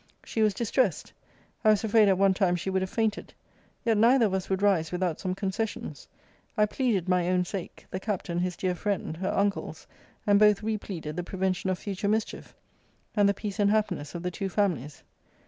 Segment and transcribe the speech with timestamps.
[0.25, 1.13] She was distressed.
[1.63, 3.35] I was afraid at one time she would have fainted.
[3.85, 6.07] Yet neither of us would rise without some concessions.
[6.57, 9.85] I pleaded my own sake; the Captain, his dear friend, her uncle's;
[10.25, 12.55] and both re pleaded the prevention of future mischief;
[13.15, 15.03] and the peace and happiness of the two families.